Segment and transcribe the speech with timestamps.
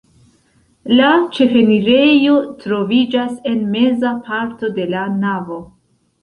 [0.99, 5.61] La ĉefenirejo troviĝas en meza parto de la navo.